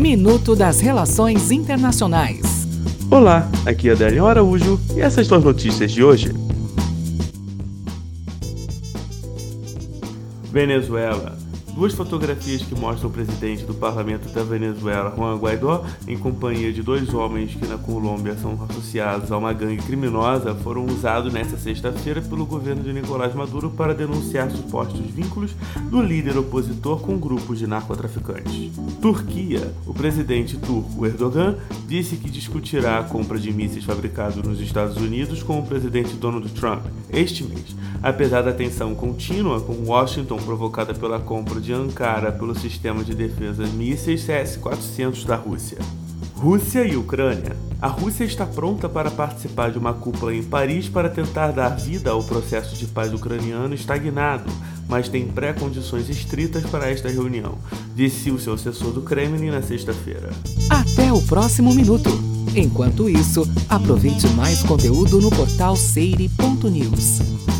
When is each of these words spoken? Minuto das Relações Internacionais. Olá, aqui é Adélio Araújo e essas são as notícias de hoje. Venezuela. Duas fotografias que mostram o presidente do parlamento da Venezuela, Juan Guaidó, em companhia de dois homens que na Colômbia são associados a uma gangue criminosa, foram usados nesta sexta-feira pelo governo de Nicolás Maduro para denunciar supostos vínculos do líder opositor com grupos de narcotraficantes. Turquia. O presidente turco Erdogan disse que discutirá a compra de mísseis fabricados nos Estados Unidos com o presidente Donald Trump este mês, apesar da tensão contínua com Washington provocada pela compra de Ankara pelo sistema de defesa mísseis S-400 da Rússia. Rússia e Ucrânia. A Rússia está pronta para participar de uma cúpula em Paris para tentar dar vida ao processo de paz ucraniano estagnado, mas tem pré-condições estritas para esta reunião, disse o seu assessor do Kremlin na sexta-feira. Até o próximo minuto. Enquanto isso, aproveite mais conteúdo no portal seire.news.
Minuto 0.00 0.56
das 0.56 0.80
Relações 0.80 1.50
Internacionais. 1.50 2.40
Olá, 3.10 3.46
aqui 3.66 3.90
é 3.90 3.92
Adélio 3.92 4.24
Araújo 4.24 4.80
e 4.96 5.00
essas 5.02 5.26
são 5.26 5.36
as 5.36 5.44
notícias 5.44 5.92
de 5.92 6.02
hoje. 6.02 6.32
Venezuela. 10.50 11.36
Duas 11.74 11.94
fotografias 11.94 12.62
que 12.62 12.74
mostram 12.74 13.08
o 13.08 13.12
presidente 13.12 13.64
do 13.64 13.72
parlamento 13.72 14.28
da 14.32 14.42
Venezuela, 14.42 15.14
Juan 15.16 15.36
Guaidó, 15.36 15.84
em 16.06 16.18
companhia 16.18 16.72
de 16.72 16.82
dois 16.82 17.14
homens 17.14 17.54
que 17.54 17.66
na 17.66 17.78
Colômbia 17.78 18.36
são 18.36 18.58
associados 18.68 19.32
a 19.32 19.38
uma 19.38 19.52
gangue 19.52 19.82
criminosa, 19.82 20.54
foram 20.56 20.84
usados 20.84 21.32
nesta 21.32 21.56
sexta-feira 21.56 22.20
pelo 22.20 22.44
governo 22.44 22.82
de 22.82 22.92
Nicolás 22.92 23.34
Maduro 23.34 23.70
para 23.70 23.94
denunciar 23.94 24.50
supostos 24.50 25.00
vínculos 25.00 25.52
do 25.90 26.02
líder 26.02 26.36
opositor 26.36 27.00
com 27.00 27.18
grupos 27.18 27.58
de 27.58 27.66
narcotraficantes. 27.66 28.72
Turquia. 29.00 29.72
O 29.86 29.94
presidente 29.94 30.58
turco 30.58 31.06
Erdogan 31.06 31.56
disse 31.86 32.16
que 32.16 32.28
discutirá 32.28 32.98
a 32.98 33.04
compra 33.04 33.38
de 33.38 33.52
mísseis 33.52 33.84
fabricados 33.84 34.36
nos 34.36 34.60
Estados 34.60 34.96
Unidos 34.96 35.42
com 35.42 35.58
o 35.58 35.66
presidente 35.66 36.14
Donald 36.14 36.48
Trump 36.50 36.84
este 37.12 37.44
mês, 37.44 37.74
apesar 38.02 38.42
da 38.42 38.52
tensão 38.52 38.94
contínua 38.94 39.60
com 39.60 39.84
Washington 39.86 40.36
provocada 40.36 40.94
pela 40.94 41.18
compra 41.18 41.59
de 41.60 41.72
Ankara 41.72 42.32
pelo 42.32 42.58
sistema 42.58 43.04
de 43.04 43.14
defesa 43.14 43.66
mísseis 43.66 44.28
S-400 44.28 45.24
da 45.24 45.36
Rússia. 45.36 45.78
Rússia 46.34 46.84
e 46.86 46.96
Ucrânia. 46.96 47.54
A 47.82 47.86
Rússia 47.86 48.24
está 48.24 48.46
pronta 48.46 48.88
para 48.88 49.10
participar 49.10 49.70
de 49.70 49.78
uma 49.78 49.92
cúpula 49.92 50.34
em 50.34 50.42
Paris 50.42 50.88
para 50.88 51.10
tentar 51.10 51.52
dar 51.52 51.68
vida 51.76 52.10
ao 52.10 52.24
processo 52.24 52.76
de 52.76 52.86
paz 52.86 53.12
ucraniano 53.12 53.74
estagnado, 53.74 54.50
mas 54.88 55.08
tem 55.08 55.26
pré-condições 55.26 56.08
estritas 56.08 56.64
para 56.64 56.90
esta 56.90 57.08
reunião, 57.08 57.58
disse 57.94 58.30
o 58.30 58.38
seu 58.38 58.54
assessor 58.54 58.92
do 58.92 59.02
Kremlin 59.02 59.50
na 59.50 59.62
sexta-feira. 59.62 60.30
Até 60.70 61.12
o 61.12 61.20
próximo 61.22 61.74
minuto. 61.74 62.10
Enquanto 62.56 63.08
isso, 63.08 63.48
aproveite 63.68 64.26
mais 64.28 64.62
conteúdo 64.62 65.20
no 65.20 65.30
portal 65.30 65.76
seire.news. 65.76 67.59